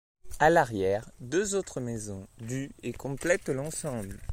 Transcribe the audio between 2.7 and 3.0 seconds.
et